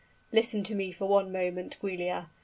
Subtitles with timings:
[0.31, 2.31] Listen to me for one moment, Giulia.